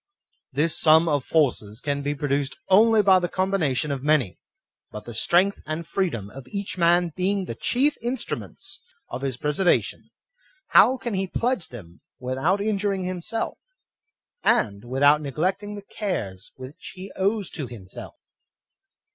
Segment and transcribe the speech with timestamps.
[0.51, 4.39] This sum of forces can be produced only by the com bination of many;
[4.89, 8.79] but the strength and freedom of each man being the chief instruments
[9.09, 10.09] of his preservation,
[10.69, 13.59] how can he pledge them without injuring himself,
[14.43, 18.15] and without neglecting the cares which he owes to him self